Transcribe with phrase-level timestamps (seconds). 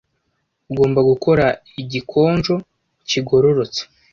[0.71, 1.45] Ugomba gukora
[1.81, 2.55] igikonjo
[3.09, 3.81] kigororotse.